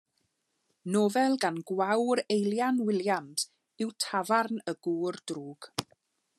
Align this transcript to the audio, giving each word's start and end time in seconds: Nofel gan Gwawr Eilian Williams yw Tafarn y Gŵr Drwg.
Nofel 0.95 1.33
gan 1.43 1.59
Gwawr 1.67 2.21
Eilian 2.37 2.81
Williams 2.87 3.45
yw 3.85 3.93
Tafarn 4.07 4.61
y 4.73 4.77
Gŵr 4.89 5.25
Drwg. 5.33 5.75